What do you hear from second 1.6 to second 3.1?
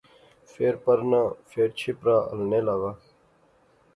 چھپرا ہلنے لاغا